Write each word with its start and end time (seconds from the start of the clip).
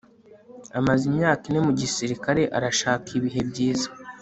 Amaze 0.79 1.03
imyaka 1.11 1.43
ine 1.49 1.59
mu 1.67 1.71
gisirikare 1.79 2.43
arashaka 2.57 3.07
ibihe 3.19 3.41
byiza 3.49 3.87